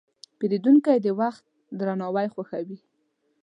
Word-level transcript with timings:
پیرودونکی 0.37 0.97
د 1.05 1.07
وخت 1.19 1.43
درناوی 1.79 2.27
خوښوي. 2.33 2.77